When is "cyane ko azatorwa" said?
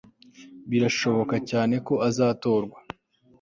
1.49-2.77